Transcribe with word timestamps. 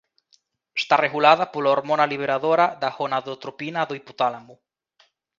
Está 0.81 0.95
regulada 1.05 1.45
pola 1.53 1.71
hormona 1.75 2.09
liberadora 2.13 2.65
da 2.81 2.89
gonadotropina 2.97 3.81
do 3.87 3.93
hipotálamo. 3.99 4.55